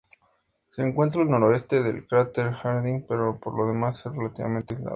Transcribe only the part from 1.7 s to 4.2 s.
del cráter Harding, pero por lo demás está